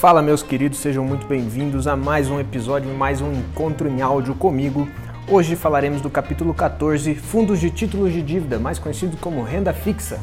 Fala, 0.00 0.20
meus 0.20 0.42
queridos, 0.42 0.80
sejam 0.80 1.04
muito 1.04 1.26
bem-vindos 1.26 1.86
a 1.86 1.96
mais 1.96 2.28
um 2.28 2.38
episódio, 2.38 2.92
mais 2.92 3.22
um 3.22 3.32
encontro 3.32 3.88
em 3.88 4.02
áudio 4.02 4.34
comigo. 4.34 4.86
Hoje 5.26 5.56
falaremos 5.56 6.02
do 6.02 6.10
capítulo 6.10 6.52
14, 6.52 7.14
Fundos 7.14 7.58
de 7.58 7.70
Títulos 7.70 8.12
de 8.12 8.20
Dívida, 8.20 8.58
mais 8.58 8.78
conhecido 8.78 9.16
como 9.16 9.42
renda 9.42 9.72
fixa. 9.72 10.20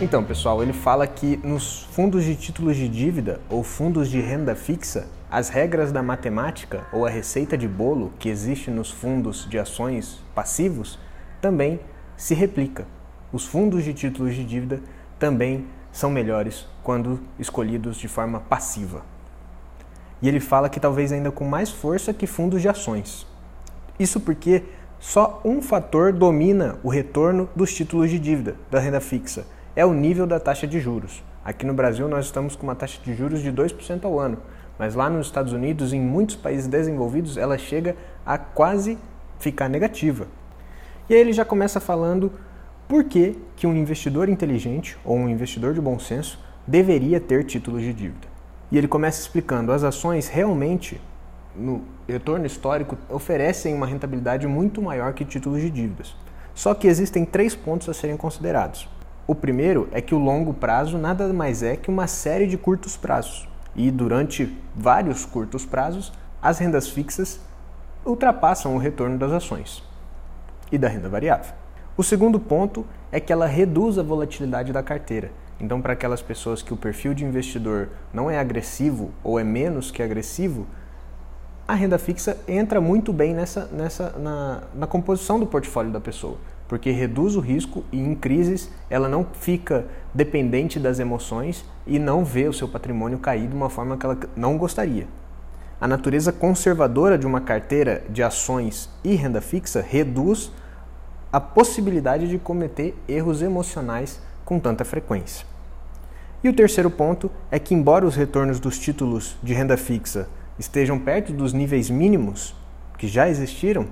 Então, 0.00 0.22
pessoal, 0.22 0.62
ele 0.62 0.74
fala 0.74 1.06
que 1.06 1.38
nos 1.42 1.84
fundos 1.90 2.22
de 2.22 2.36
títulos 2.36 2.76
de 2.76 2.88
dívida 2.88 3.40
ou 3.48 3.64
fundos 3.64 4.08
de 4.08 4.20
renda 4.20 4.54
fixa, 4.54 5.08
as 5.30 5.48
regras 5.48 5.90
da 5.90 6.02
matemática 6.02 6.86
ou 6.92 7.04
a 7.04 7.10
receita 7.10 7.58
de 7.58 7.66
bolo 7.66 8.12
que 8.18 8.28
existe 8.28 8.70
nos 8.70 8.90
fundos 8.90 9.48
de 9.48 9.58
ações 9.58 10.22
passivos 10.34 10.98
também 11.40 11.80
se 12.18 12.34
replica. 12.34 12.84
Os 13.32 13.46
fundos 13.46 13.84
de 13.84 13.94
títulos 13.94 14.34
de 14.34 14.44
dívida 14.44 14.82
também 15.18 15.66
são 15.92 16.10
melhores 16.10 16.66
quando 16.82 17.20
escolhidos 17.38 17.96
de 17.96 18.08
forma 18.08 18.40
passiva. 18.40 19.02
E 20.20 20.28
ele 20.28 20.40
fala 20.40 20.68
que 20.68 20.80
talvez 20.80 21.12
ainda 21.12 21.30
com 21.30 21.44
mais 21.44 21.70
força 21.70 22.12
que 22.12 22.26
fundos 22.26 22.60
de 22.60 22.68
ações. 22.68 23.24
Isso 23.98 24.20
porque 24.20 24.64
só 24.98 25.40
um 25.44 25.62
fator 25.62 26.12
domina 26.12 26.76
o 26.82 26.88
retorno 26.88 27.48
dos 27.54 27.72
títulos 27.72 28.10
de 28.10 28.18
dívida 28.18 28.56
da 28.68 28.80
renda 28.80 29.00
fixa 29.00 29.46
é 29.76 29.86
o 29.86 29.94
nível 29.94 30.26
da 30.26 30.40
taxa 30.40 30.66
de 30.66 30.80
juros. 30.80 31.22
Aqui 31.44 31.64
no 31.64 31.72
Brasil 31.72 32.08
nós 32.08 32.24
estamos 32.24 32.56
com 32.56 32.64
uma 32.64 32.74
taxa 32.74 33.00
de 33.00 33.14
juros 33.14 33.40
de 33.40 33.52
2% 33.52 34.04
ao 34.04 34.18
ano, 34.18 34.38
mas 34.76 34.96
lá 34.96 35.08
nos 35.08 35.28
Estados 35.28 35.52
Unidos, 35.52 35.92
em 35.92 36.00
muitos 36.00 36.34
países 36.34 36.66
desenvolvidos, 36.66 37.36
ela 37.36 37.56
chega 37.56 37.96
a 38.26 38.36
quase 38.36 38.98
ficar 39.38 39.68
negativa. 39.68 40.26
E 41.08 41.14
aí 41.14 41.20
ele 41.20 41.32
já 41.32 41.42
começa 41.44 41.80
falando 41.80 42.30
por 42.86 43.04
que, 43.04 43.38
que 43.56 43.66
um 43.66 43.74
investidor 43.74 44.28
inteligente 44.28 44.98
ou 45.02 45.16
um 45.16 45.28
investidor 45.28 45.72
de 45.72 45.80
bom 45.80 45.98
senso 45.98 46.38
deveria 46.66 47.18
ter 47.18 47.44
títulos 47.44 47.80
de 47.80 47.94
dívida. 47.94 48.28
E 48.70 48.76
ele 48.76 48.86
começa 48.86 49.18
explicando 49.18 49.72
as 49.72 49.82
ações 49.82 50.28
realmente 50.28 51.00
no 51.56 51.82
retorno 52.06 52.44
histórico 52.44 52.98
oferecem 53.08 53.74
uma 53.74 53.86
rentabilidade 53.86 54.46
muito 54.46 54.82
maior 54.82 55.14
que 55.14 55.24
títulos 55.24 55.62
de 55.62 55.70
dívidas. 55.70 56.14
Só 56.54 56.74
que 56.74 56.86
existem 56.86 57.24
três 57.24 57.54
pontos 57.54 57.88
a 57.88 57.94
serem 57.94 58.16
considerados. 58.16 58.86
O 59.26 59.34
primeiro 59.34 59.88
é 59.92 60.02
que 60.02 60.14
o 60.14 60.18
longo 60.18 60.52
prazo 60.52 60.98
nada 60.98 61.32
mais 61.32 61.62
é 61.62 61.74
que 61.74 61.88
uma 61.88 62.06
série 62.06 62.46
de 62.46 62.58
curtos 62.58 62.98
prazos. 62.98 63.48
E 63.74 63.90
durante 63.90 64.54
vários 64.74 65.24
curtos 65.24 65.64
prazos, 65.64 66.12
as 66.42 66.58
rendas 66.58 66.86
fixas 66.88 67.40
ultrapassam 68.04 68.74
o 68.74 68.78
retorno 68.78 69.16
das 69.16 69.32
ações 69.32 69.87
e 70.70 70.78
da 70.78 70.88
renda 70.88 71.08
variável. 71.08 71.52
O 71.96 72.02
segundo 72.02 72.38
ponto 72.38 72.86
é 73.10 73.18
que 73.18 73.32
ela 73.32 73.46
reduz 73.46 73.98
a 73.98 74.02
volatilidade 74.02 74.72
da 74.72 74.82
carteira. 74.82 75.30
Então, 75.60 75.82
para 75.82 75.92
aquelas 75.92 76.22
pessoas 76.22 76.62
que 76.62 76.72
o 76.72 76.76
perfil 76.76 77.14
de 77.14 77.24
investidor 77.24 77.88
não 78.12 78.30
é 78.30 78.38
agressivo 78.38 79.10
ou 79.24 79.38
é 79.38 79.44
menos 79.44 79.90
que 79.90 80.02
agressivo, 80.02 80.66
a 81.66 81.74
renda 81.74 81.98
fixa 81.98 82.38
entra 82.46 82.80
muito 82.80 83.12
bem 83.12 83.34
nessa, 83.34 83.66
nessa 83.66 84.10
na, 84.18 84.62
na 84.74 84.86
composição 84.86 85.38
do 85.38 85.46
portfólio 85.46 85.90
da 85.90 86.00
pessoa 86.00 86.38
porque 86.68 86.90
reduz 86.90 87.34
o 87.34 87.40
risco 87.40 87.82
e 87.90 87.98
em 87.98 88.14
crises 88.14 88.70
ela 88.90 89.08
não 89.08 89.24
fica 89.24 89.86
dependente 90.14 90.78
das 90.78 91.00
emoções 91.00 91.64
e 91.86 91.98
não 91.98 92.24
vê 92.24 92.46
o 92.46 92.52
seu 92.52 92.68
patrimônio 92.68 93.18
cair 93.18 93.48
de 93.48 93.56
uma 93.56 93.70
forma 93.70 93.96
que 93.96 94.04
ela 94.04 94.18
não 94.36 94.58
gostaria. 94.58 95.08
A 95.80 95.86
natureza 95.86 96.32
conservadora 96.32 97.16
de 97.16 97.24
uma 97.24 97.40
carteira 97.40 98.02
de 98.10 98.20
ações 98.20 98.90
e 99.04 99.14
renda 99.14 99.40
fixa 99.40 99.80
reduz 99.80 100.50
a 101.32 101.40
possibilidade 101.40 102.26
de 102.26 102.36
cometer 102.36 102.96
erros 103.06 103.42
emocionais 103.42 104.20
com 104.44 104.58
tanta 104.58 104.84
frequência. 104.84 105.46
E 106.42 106.48
o 106.48 106.52
terceiro 106.52 106.90
ponto 106.90 107.30
é 107.48 107.60
que, 107.60 107.76
embora 107.76 108.04
os 108.04 108.16
retornos 108.16 108.58
dos 108.58 108.76
títulos 108.76 109.36
de 109.40 109.54
renda 109.54 109.76
fixa 109.76 110.28
estejam 110.58 110.98
perto 110.98 111.32
dos 111.32 111.52
níveis 111.52 111.88
mínimos 111.88 112.56
que 112.98 113.06
já 113.06 113.28
existiram, 113.28 113.86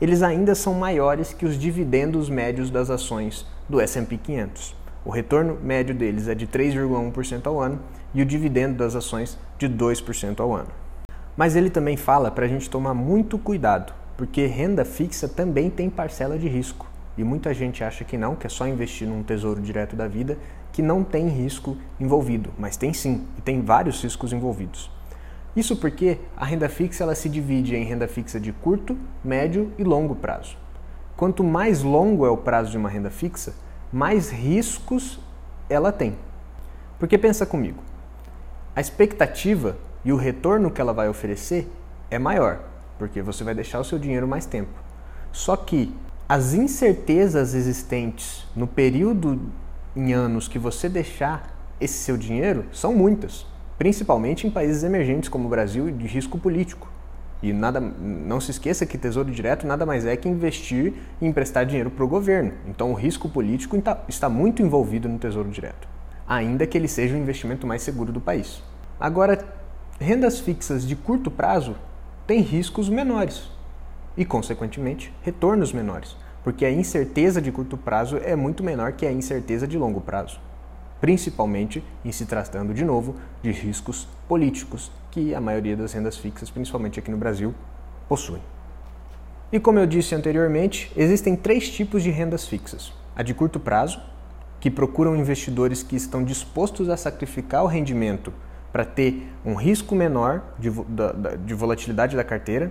eles 0.00 0.22
ainda 0.22 0.54
são 0.54 0.74
maiores 0.74 1.32
que 1.32 1.44
os 1.44 1.58
dividendos 1.58 2.30
médios 2.30 2.70
das 2.70 2.88
ações 2.88 3.44
do 3.68 3.80
S&P 3.80 4.16
500. 4.16 4.76
O 5.04 5.10
retorno 5.10 5.58
médio 5.60 5.92
deles 5.92 6.28
é 6.28 6.36
de 6.36 6.46
3,1% 6.46 7.48
ao 7.48 7.60
ano 7.60 7.80
e 8.14 8.22
o 8.22 8.26
dividendo 8.26 8.76
das 8.76 8.94
ações 8.94 9.36
de 9.58 9.68
2% 9.68 10.38
ao 10.38 10.54
ano. 10.54 10.68
Mas 11.40 11.56
ele 11.56 11.70
também 11.70 11.96
fala 11.96 12.30
para 12.30 12.44
a 12.44 12.48
gente 12.48 12.68
tomar 12.68 12.92
muito 12.92 13.38
cuidado, 13.38 13.94
porque 14.14 14.44
renda 14.44 14.84
fixa 14.84 15.26
também 15.26 15.70
tem 15.70 15.88
parcela 15.88 16.38
de 16.38 16.46
risco. 16.46 16.86
E 17.16 17.24
muita 17.24 17.54
gente 17.54 17.82
acha 17.82 18.04
que 18.04 18.18
não, 18.18 18.36
que 18.36 18.46
é 18.46 18.50
só 18.50 18.68
investir 18.68 19.08
num 19.08 19.22
tesouro 19.22 19.58
direto 19.58 19.96
da 19.96 20.06
vida, 20.06 20.36
que 20.70 20.82
não 20.82 21.02
tem 21.02 21.28
risco 21.28 21.78
envolvido, 21.98 22.50
mas 22.58 22.76
tem 22.76 22.92
sim, 22.92 23.26
e 23.38 23.40
tem 23.40 23.62
vários 23.62 24.02
riscos 24.02 24.34
envolvidos. 24.34 24.90
Isso 25.56 25.74
porque 25.76 26.18
a 26.36 26.44
renda 26.44 26.68
fixa 26.68 27.04
ela 27.04 27.14
se 27.14 27.26
divide 27.26 27.74
em 27.74 27.84
renda 27.84 28.06
fixa 28.06 28.38
de 28.38 28.52
curto, 28.52 28.94
médio 29.24 29.72
e 29.78 29.82
longo 29.82 30.14
prazo. 30.14 30.58
Quanto 31.16 31.42
mais 31.42 31.82
longo 31.82 32.26
é 32.26 32.30
o 32.30 32.36
prazo 32.36 32.70
de 32.70 32.76
uma 32.76 32.90
renda 32.90 33.08
fixa, 33.08 33.54
mais 33.90 34.28
riscos 34.28 35.18
ela 35.70 35.90
tem. 35.90 36.16
Porque 36.98 37.16
pensa 37.16 37.46
comigo, 37.46 37.82
a 38.76 38.80
expectativa 38.82 39.78
e 40.04 40.12
o 40.12 40.16
retorno 40.16 40.70
que 40.70 40.80
ela 40.80 40.92
vai 40.92 41.08
oferecer 41.08 41.70
é 42.10 42.18
maior, 42.18 42.60
porque 42.98 43.22
você 43.22 43.44
vai 43.44 43.54
deixar 43.54 43.80
o 43.80 43.84
seu 43.84 43.98
dinheiro 43.98 44.26
mais 44.26 44.46
tempo. 44.46 44.72
Só 45.32 45.56
que 45.56 45.94
as 46.28 46.54
incertezas 46.54 47.54
existentes 47.54 48.46
no 48.54 48.66
período 48.66 49.40
em 49.94 50.12
anos 50.12 50.48
que 50.48 50.58
você 50.58 50.88
deixar 50.88 51.56
esse 51.80 51.98
seu 51.98 52.16
dinheiro 52.16 52.66
são 52.72 52.94
muitas 52.94 53.46
principalmente 53.80 54.46
em 54.46 54.50
países 54.50 54.84
emergentes 54.84 55.30
como 55.30 55.46
o 55.46 55.48
Brasil 55.48 55.90
de 55.90 56.06
risco 56.06 56.38
político. 56.38 56.86
E 57.42 57.50
nada, 57.50 57.80
não 57.80 58.38
se 58.38 58.50
esqueça 58.50 58.84
que 58.84 58.98
tesouro 58.98 59.30
direto 59.30 59.66
nada 59.66 59.86
mais 59.86 60.04
é 60.04 60.14
que 60.16 60.28
investir 60.28 60.92
e 61.18 61.26
emprestar 61.26 61.64
dinheiro 61.64 61.90
para 61.90 62.04
o 62.04 62.06
governo. 62.06 62.52
Então 62.68 62.90
o 62.90 62.94
risco 62.94 63.26
político 63.26 63.82
está 64.06 64.28
muito 64.28 64.60
envolvido 64.60 65.08
no 65.08 65.18
tesouro 65.18 65.48
direto, 65.48 65.88
ainda 66.28 66.66
que 66.66 66.76
ele 66.76 66.88
seja 66.88 67.14
o 67.14 67.18
investimento 67.18 67.66
mais 67.66 67.80
seguro 67.80 68.12
do 68.12 68.20
país. 68.20 68.62
Agora, 69.00 69.42
rendas 70.00 70.40
fixas 70.40 70.86
de 70.86 70.96
curto 70.96 71.30
prazo 71.30 71.76
têm 72.26 72.40
riscos 72.40 72.88
menores 72.88 73.50
e, 74.16 74.24
consequentemente, 74.24 75.14
retornos 75.22 75.72
menores, 75.72 76.16
porque 76.42 76.64
a 76.64 76.72
incerteza 76.72 77.40
de 77.40 77.52
curto 77.52 77.76
prazo 77.76 78.16
é 78.16 78.34
muito 78.34 78.64
menor 78.64 78.92
que 78.92 79.06
a 79.06 79.12
incerteza 79.12 79.68
de 79.68 79.78
longo 79.78 80.00
prazo 80.00 80.40
principalmente 81.00 81.82
em 82.04 82.12
se 82.12 82.26
tratando 82.26 82.74
de 82.74 82.84
novo 82.84 83.16
de 83.42 83.50
riscos 83.50 84.06
políticos 84.28 84.92
que 85.10 85.34
a 85.34 85.40
maioria 85.40 85.76
das 85.76 85.92
rendas 85.92 86.16
fixas, 86.16 86.50
principalmente 86.50 87.00
aqui 87.00 87.10
no 87.10 87.16
Brasil, 87.16 87.54
possuem. 88.08 88.42
E 89.50 89.58
como 89.58 89.78
eu 89.78 89.86
disse 89.86 90.14
anteriormente, 90.14 90.92
existem 90.94 91.34
três 91.34 91.68
tipos 91.70 92.02
de 92.02 92.10
rendas 92.10 92.46
fixas: 92.46 92.92
a 93.16 93.22
de 93.22 93.34
curto 93.34 93.58
prazo, 93.58 94.00
que 94.60 94.70
procuram 94.70 95.16
investidores 95.16 95.82
que 95.82 95.96
estão 95.96 96.22
dispostos 96.22 96.88
a 96.88 96.96
sacrificar 96.96 97.64
o 97.64 97.66
rendimento 97.66 98.32
para 98.72 98.84
ter 98.84 99.26
um 99.44 99.54
risco 99.54 99.94
menor 99.94 100.42
de, 100.58 100.70
de 101.44 101.54
volatilidade 101.54 102.16
da 102.16 102.24
carteira. 102.24 102.70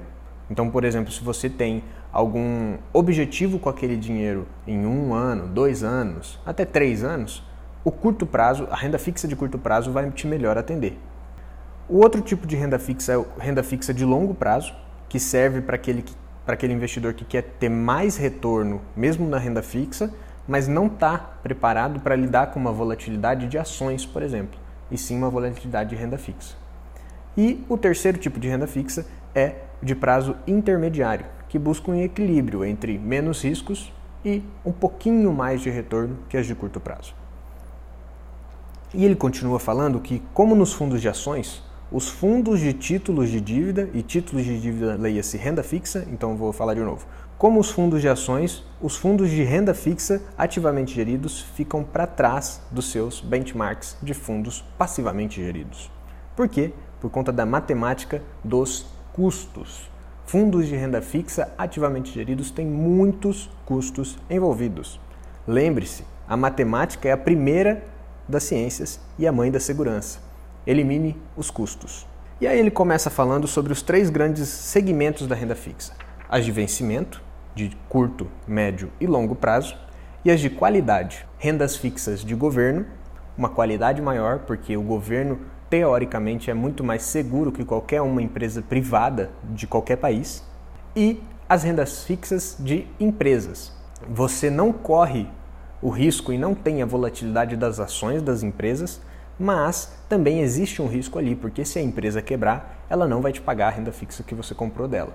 Então, 0.49 0.69
por 0.69 0.83
exemplo, 0.83 1.11
se 1.11 1.23
você 1.23 1.49
tem 1.49 1.83
algum 2.11 2.77
objetivo 2.91 3.59
com 3.59 3.69
aquele 3.69 3.95
dinheiro 3.95 4.47
em 4.65 4.85
um 4.85 5.13
ano, 5.13 5.47
dois 5.47 5.83
anos, 5.83 6.39
até 6.45 6.65
três 6.65 7.03
anos, 7.03 7.43
o 7.83 7.91
curto 7.91 8.25
prazo, 8.25 8.67
a 8.71 8.75
renda 8.75 8.97
fixa 8.97 9.27
de 9.27 9.35
curto 9.35 9.57
prazo 9.57 9.91
vai 9.91 10.09
te 10.11 10.27
melhor 10.27 10.57
atender. 10.57 10.97
O 11.87 11.97
outro 11.97 12.21
tipo 12.21 12.45
de 12.45 12.55
renda 12.55 12.77
fixa 12.77 13.13
é 13.13 13.15
a 13.15 13.43
renda 13.43 13.63
fixa 13.63 13.93
de 13.93 14.05
longo 14.05 14.33
prazo, 14.33 14.73
que 15.07 15.19
serve 15.19 15.61
para 15.61 15.75
aquele, 15.75 16.03
para 16.45 16.53
aquele 16.53 16.73
investidor 16.73 17.13
que 17.13 17.25
quer 17.25 17.41
ter 17.59 17.69
mais 17.69 18.15
retorno, 18.17 18.81
mesmo 18.95 19.27
na 19.27 19.37
renda 19.37 19.61
fixa, 19.61 20.13
mas 20.47 20.67
não 20.67 20.87
está 20.87 21.17
preparado 21.17 21.99
para 21.99 22.15
lidar 22.15 22.47
com 22.47 22.59
uma 22.59 22.71
volatilidade 22.71 23.47
de 23.47 23.57
ações, 23.57 24.05
por 24.05 24.21
exemplo, 24.21 24.59
e 24.91 24.97
sim 24.97 25.17
uma 25.17 25.29
volatilidade 25.29 25.89
de 25.89 25.95
renda 25.95 26.17
fixa. 26.17 26.55
E 27.37 27.63
o 27.69 27.77
terceiro 27.77 28.17
tipo 28.17 28.39
de 28.39 28.47
renda 28.47 28.67
fixa 28.67 29.05
é 29.33 29.55
de 29.81 29.95
prazo 29.95 30.35
intermediário, 30.45 31.25
que 31.47 31.57
busca 31.57 31.91
um 31.91 31.95
equilíbrio 31.95 32.65
entre 32.65 32.97
menos 32.97 33.43
riscos 33.43 33.93
e 34.25 34.43
um 34.65 34.71
pouquinho 34.71 35.31
mais 35.31 35.61
de 35.61 35.69
retorno 35.69 36.17
que 36.27 36.37
as 36.37 36.45
de 36.45 36.55
curto 36.55 36.79
prazo. 36.79 37.13
E 38.93 39.05
ele 39.05 39.15
continua 39.15 39.59
falando 39.59 39.99
que, 39.99 40.21
como 40.33 40.55
nos 40.55 40.73
fundos 40.73 40.99
de 40.99 41.07
ações, 41.07 41.63
os 41.91 42.09
fundos 42.09 42.59
de 42.59 42.73
títulos 42.73 43.29
de 43.29 43.39
dívida 43.39 43.89
e 43.93 44.01
títulos 44.01 44.43
de 44.45 44.59
dívida 44.59 44.95
leia-se 44.95 45.37
renda 45.37 45.63
fixa, 45.63 46.07
então 46.11 46.35
vou 46.35 46.51
falar 46.51 46.73
de 46.73 46.81
novo. 46.81 47.05
Como 47.39 47.61
os 47.61 47.71
fundos 47.71 48.01
de 48.01 48.09
ações, 48.09 48.65
os 48.81 48.97
fundos 48.97 49.29
de 49.29 49.43
renda 49.43 49.73
fixa 49.73 50.21
ativamente 50.37 50.93
geridos 50.93 51.39
ficam 51.39 51.85
para 51.85 52.05
trás 52.05 52.59
dos 52.69 52.91
seus 52.91 53.21
benchmarks 53.21 53.95
de 54.03 54.13
fundos 54.13 54.61
passivamente 54.77 55.41
geridos. 55.41 55.89
Por 56.35 56.49
quê? 56.49 56.73
Por 56.99 57.09
conta 57.09 57.31
da 57.31 57.45
matemática 57.45 58.21
dos 58.43 58.87
custos. 59.13 59.89
fundos 60.25 60.67
de 60.67 60.75
renda 60.75 61.01
fixa 61.01 61.49
ativamente 61.57 62.11
geridos 62.11 62.51
têm 62.51 62.65
muitos 62.65 63.49
custos 63.65 64.17
envolvidos. 64.29 64.99
Lembre-se, 65.47 66.03
a 66.27 66.35
matemática 66.35 67.07
é 67.07 67.13
a 67.13 67.17
primeira 67.17 67.85
das 68.27 68.43
ciências 68.43 68.99
e 69.17 69.25
a 69.25 69.31
mãe 69.31 69.49
da 69.49 69.61
segurança. 69.61 70.19
Elimine 70.67 71.15
os 71.37 71.49
custos. 71.49 72.05
E 72.41 72.45
aí 72.45 72.59
ele 72.59 72.69
começa 72.69 73.09
falando 73.09 73.47
sobre 73.47 73.71
os 73.71 73.81
três 73.81 74.09
grandes 74.09 74.49
segmentos 74.49 75.25
da 75.25 75.35
renda 75.35 75.55
fixa: 75.55 75.93
as 76.27 76.43
de 76.43 76.51
vencimento, 76.51 77.28
de 77.67 77.75
curto, 77.89 78.27
médio 78.47 78.91
e 78.99 79.05
longo 79.05 79.35
prazo, 79.35 79.75
e 80.23 80.31
as 80.31 80.39
de 80.39 80.49
qualidade, 80.49 81.25
rendas 81.37 81.75
fixas 81.75 82.21
de 82.21 82.35
governo, 82.35 82.85
uma 83.37 83.49
qualidade 83.49 84.01
maior, 84.01 84.39
porque 84.39 84.77
o 84.77 84.81
governo 84.81 85.39
teoricamente 85.69 86.49
é 86.49 86.53
muito 86.53 86.83
mais 86.83 87.03
seguro 87.03 87.51
que 87.51 87.65
qualquer 87.65 88.01
uma 88.01 88.21
empresa 88.21 88.61
privada 88.61 89.31
de 89.43 89.67
qualquer 89.67 89.97
país, 89.97 90.43
e 90.95 91.21
as 91.47 91.63
rendas 91.63 92.03
fixas 92.03 92.55
de 92.59 92.87
empresas. 92.99 93.73
Você 94.07 94.49
não 94.49 94.71
corre 94.71 95.27
o 95.81 95.89
risco 95.89 96.31
e 96.33 96.37
não 96.37 96.53
tem 96.53 96.81
a 96.81 96.85
volatilidade 96.85 97.55
das 97.55 97.79
ações 97.79 98.21
das 98.21 98.43
empresas, 98.43 99.01
mas 99.39 99.93
também 100.09 100.41
existe 100.41 100.81
um 100.81 100.87
risco 100.87 101.17
ali, 101.17 101.35
porque 101.35 101.63
se 101.63 101.79
a 101.79 101.81
empresa 101.81 102.21
quebrar, 102.21 102.85
ela 102.89 103.07
não 103.07 103.21
vai 103.21 103.31
te 103.31 103.39
pagar 103.39 103.67
a 103.67 103.71
renda 103.71 103.91
fixa 103.91 104.23
que 104.23 104.35
você 104.35 104.53
comprou 104.53 104.87
dela. 104.87 105.13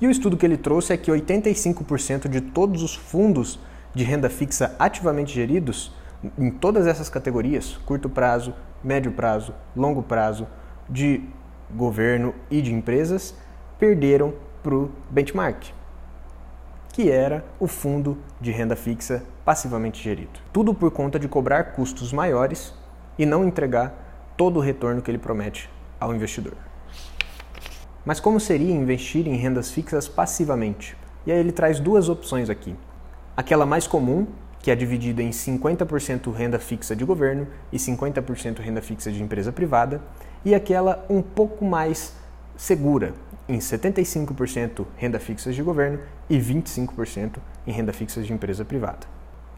E 0.00 0.06
o 0.06 0.10
estudo 0.10 0.36
que 0.36 0.46
ele 0.46 0.56
trouxe 0.56 0.94
é 0.94 0.96
que 0.96 1.10
85% 1.10 2.26
de 2.26 2.40
todos 2.40 2.82
os 2.82 2.94
fundos 2.94 3.60
de 3.94 4.02
renda 4.02 4.30
fixa 4.30 4.74
ativamente 4.78 5.34
geridos, 5.34 5.94
em 6.38 6.50
todas 6.50 6.86
essas 6.86 7.10
categorias, 7.10 7.76
curto 7.84 8.08
prazo, 8.08 8.54
médio 8.82 9.12
prazo, 9.12 9.54
longo 9.76 10.02
prazo, 10.02 10.46
de 10.88 11.22
governo 11.74 12.34
e 12.50 12.62
de 12.62 12.72
empresas, 12.72 13.34
perderam 13.78 14.32
para 14.62 14.74
o 14.74 14.90
benchmark, 15.10 15.66
que 16.92 17.10
era 17.10 17.44
o 17.58 17.66
fundo 17.66 18.16
de 18.40 18.50
renda 18.50 18.76
fixa 18.76 19.22
passivamente 19.44 20.02
gerido. 20.02 20.40
Tudo 20.52 20.72
por 20.72 20.90
conta 20.90 21.18
de 21.18 21.28
cobrar 21.28 21.72
custos 21.72 22.12
maiores 22.12 22.74
e 23.18 23.26
não 23.26 23.46
entregar 23.46 24.32
todo 24.36 24.56
o 24.56 24.62
retorno 24.62 25.02
que 25.02 25.10
ele 25.10 25.18
promete 25.18 25.68
ao 25.98 26.14
investidor. 26.14 26.69
Mas 28.04 28.18
como 28.18 28.40
seria 28.40 28.72
investir 28.72 29.28
em 29.28 29.36
rendas 29.36 29.70
fixas 29.70 30.08
passivamente? 30.08 30.96
E 31.26 31.32
aí 31.32 31.38
ele 31.38 31.52
traz 31.52 31.78
duas 31.78 32.08
opções 32.08 32.48
aqui. 32.48 32.74
Aquela 33.36 33.66
mais 33.66 33.86
comum, 33.86 34.26
que 34.60 34.70
é 34.70 34.74
dividida 34.74 35.22
em 35.22 35.30
50% 35.30 36.32
renda 36.32 36.58
fixa 36.58 36.96
de 36.96 37.04
governo 37.04 37.46
e 37.70 37.76
50% 37.76 38.60
renda 38.60 38.80
fixa 38.80 39.12
de 39.12 39.22
empresa 39.22 39.52
privada, 39.52 40.00
e 40.44 40.54
aquela 40.54 41.04
um 41.10 41.20
pouco 41.20 41.64
mais 41.64 42.14
segura, 42.56 43.12
em 43.46 43.58
75% 43.58 44.86
renda 44.96 45.18
fixa 45.18 45.52
de 45.52 45.62
governo 45.62 45.98
e 46.28 46.38
25% 46.38 47.36
em 47.66 47.72
renda 47.72 47.92
fixa 47.92 48.22
de 48.22 48.32
empresa 48.32 48.64
privada. 48.64 49.06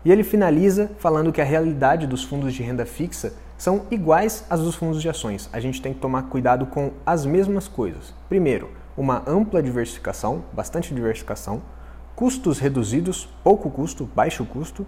E 0.05 0.11
ele 0.11 0.25
finaliza 0.25 0.91
falando 0.99 1.33
que 1.33 1.41
a 1.41 1.45
realidade 1.45 2.09
dos 2.09 2.25
fundos 2.25 2.53
de 2.53 2.63
renda 2.63 2.85
fixa 2.85 3.35
são 3.63 3.83
iguais 3.93 4.45
às 4.51 4.59
dos 4.59 4.75
fundos 4.75 5.01
de 5.01 5.09
ações. 5.09 5.49
A 5.53 5.61
gente 5.61 5.81
tem 5.81 5.95
que 5.95 6.01
tomar 6.01 6.25
cuidado 6.25 6.67
com 6.67 6.91
as 7.07 7.25
mesmas 7.25 7.69
coisas. 7.69 8.13
Primeiro, 8.29 8.69
uma 8.97 9.23
ampla 9.25 9.63
diversificação, 9.63 10.43
bastante 10.53 10.93
diversificação, 10.93 11.63
custos 12.17 12.59
reduzidos, 12.59 13.29
pouco 13.45 13.71
custo, 13.71 14.11
baixo 14.17 14.45
custo, 14.45 14.85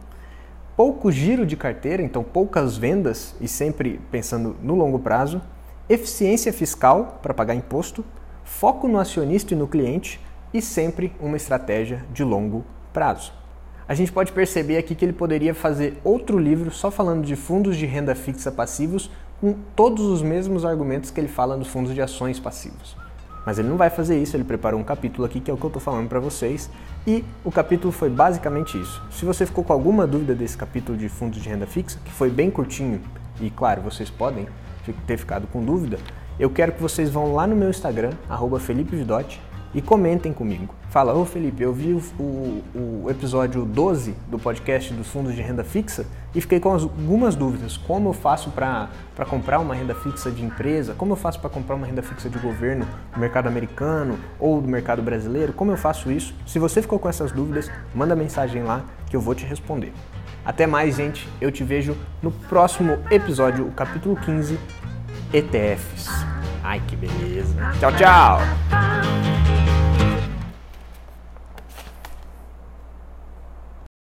pouco 0.76 1.12
giro 1.12 1.46
de 1.46 1.56
carteira, 1.56 2.02
então 2.02 2.24
poucas 2.24 2.76
vendas 2.76 3.36
e 3.40 3.46
sempre 3.46 4.00
pensando 4.10 4.56
no 4.60 4.74
longo 4.74 4.98
prazo, 4.98 5.40
eficiência 5.88 6.52
fiscal 6.52 7.20
para 7.22 7.32
pagar 7.32 7.54
imposto, 7.54 8.04
foco 8.42 8.88
no 8.88 8.98
acionista 8.98 9.54
e 9.54 9.56
no 9.56 9.68
cliente 9.68 10.20
e 10.52 10.60
sempre 10.60 11.12
uma 11.20 11.36
estratégia 11.36 12.04
de 12.12 12.24
longo 12.24 12.64
prazo 12.92 13.43
a 13.86 13.94
gente 13.94 14.10
pode 14.10 14.32
perceber 14.32 14.78
aqui 14.78 14.94
que 14.94 15.04
ele 15.04 15.12
poderia 15.12 15.54
fazer 15.54 15.98
outro 16.02 16.38
livro 16.38 16.70
só 16.70 16.90
falando 16.90 17.24
de 17.24 17.36
fundos 17.36 17.76
de 17.76 17.84
renda 17.84 18.14
fixa 18.14 18.50
passivos 18.50 19.10
com 19.40 19.54
todos 19.76 20.06
os 20.06 20.22
mesmos 20.22 20.64
argumentos 20.64 21.10
que 21.10 21.20
ele 21.20 21.28
fala 21.28 21.56
nos 21.56 21.68
fundos 21.68 21.92
de 21.92 22.00
ações 22.00 22.40
passivos. 22.40 22.96
Mas 23.44 23.58
ele 23.58 23.68
não 23.68 23.76
vai 23.76 23.90
fazer 23.90 24.18
isso, 24.18 24.34
ele 24.36 24.44
preparou 24.44 24.80
um 24.80 24.84
capítulo 24.84 25.26
aqui 25.26 25.38
que 25.38 25.50
é 25.50 25.54
o 25.54 25.56
que 25.56 25.64
eu 25.64 25.68
estou 25.68 25.82
falando 25.82 26.08
para 26.08 26.18
vocês 26.18 26.70
e 27.06 27.22
o 27.44 27.52
capítulo 27.52 27.92
foi 27.92 28.08
basicamente 28.08 28.80
isso. 28.80 29.02
Se 29.10 29.26
você 29.26 29.44
ficou 29.44 29.62
com 29.62 29.72
alguma 29.72 30.06
dúvida 30.06 30.34
desse 30.34 30.56
capítulo 30.56 30.96
de 30.96 31.10
fundos 31.10 31.42
de 31.42 31.48
renda 31.48 31.66
fixa, 31.66 31.98
que 32.02 32.10
foi 32.10 32.30
bem 32.30 32.50
curtinho 32.50 33.02
e 33.38 33.50
claro, 33.50 33.82
vocês 33.82 34.08
podem 34.08 34.48
ter 35.06 35.18
ficado 35.18 35.46
com 35.46 35.62
dúvida, 35.62 35.98
eu 36.38 36.48
quero 36.48 36.72
que 36.72 36.80
vocês 36.80 37.10
vão 37.10 37.34
lá 37.34 37.46
no 37.46 37.54
meu 37.54 37.68
Instagram, 37.68 38.12
Felipe 38.60 38.96
Vidotti, 38.96 39.40
e 39.74 39.82
comentem 39.82 40.32
comigo. 40.32 40.74
Fala, 40.88 41.12
ô 41.12 41.24
Felipe, 41.24 41.62
eu 41.62 41.72
vi 41.72 41.92
o, 41.92 42.62
o, 42.74 43.06
episódio 43.10 43.64
12 43.64 44.14
do 44.28 44.38
podcast 44.38 44.94
dos 44.94 45.08
fundos 45.08 45.34
de 45.34 45.42
renda 45.42 45.64
fixa 45.64 46.06
e 46.32 46.40
fiquei 46.40 46.60
com 46.60 46.72
algumas 46.72 47.34
dúvidas. 47.34 47.76
Como 47.76 48.10
eu 48.10 48.12
faço 48.12 48.50
para 48.50 48.88
comprar 49.28 49.58
uma 49.58 49.74
renda 49.74 49.94
fixa 49.94 50.30
de 50.30 50.44
empresa? 50.44 50.94
Como 50.94 51.12
eu 51.12 51.16
faço 51.16 51.40
para 51.40 51.50
comprar 51.50 51.74
uma 51.74 51.86
renda 51.86 52.02
fixa 52.02 52.30
de 52.30 52.38
governo 52.38 52.86
do 53.12 53.18
mercado 53.18 53.48
americano 53.48 54.16
ou 54.38 54.60
do 54.60 54.68
mercado 54.68 55.02
brasileiro? 55.02 55.52
Como 55.52 55.72
eu 55.72 55.76
faço 55.76 56.12
isso? 56.12 56.32
Se 56.46 56.60
você 56.60 56.80
ficou 56.80 56.98
com 56.98 57.08
essas 57.08 57.32
dúvidas, 57.32 57.68
manda 57.92 58.14
mensagem 58.14 58.62
lá 58.62 58.84
que 59.10 59.16
eu 59.16 59.20
vou 59.20 59.34
te 59.34 59.44
responder. 59.44 59.92
Até 60.44 60.66
mais, 60.66 60.96
gente. 60.96 61.28
Eu 61.40 61.50
te 61.50 61.64
vejo 61.64 61.96
no 62.22 62.30
próximo 62.30 62.98
episódio, 63.10 63.66
o 63.66 63.72
capítulo 63.72 64.14
15, 64.14 64.58
ETFs. 65.32 66.08
Ai, 66.62 66.80
que 66.86 66.94
beleza. 66.94 67.54
Tchau, 67.80 67.92
tchau. 67.92 68.93